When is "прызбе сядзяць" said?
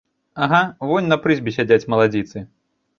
1.27-1.89